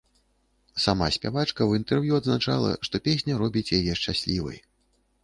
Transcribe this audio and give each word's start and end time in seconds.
Сама 0.85 1.09
спявачка 1.17 1.61
ў 1.65 1.71
інтэрв'ю 1.81 2.13
адзначала, 2.21 2.71
што 2.89 3.03
песня 3.09 3.37
робіць 3.43 3.73
яе 3.81 3.93
шчаслівай. 4.01 4.59